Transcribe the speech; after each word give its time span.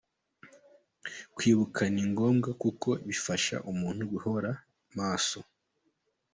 Kwibuka 1.35 1.81
ni 1.93 2.03
ngombwa 2.11 2.49
kuko 2.61 2.89
bifasha 3.07 3.55
umuntu 3.71 4.01
guhora 4.11 4.51
maso. 4.97 5.39